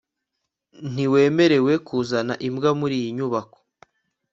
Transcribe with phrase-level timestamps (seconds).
[0.93, 3.59] ntiwemerewe kuzana imbwa muriyi nyubako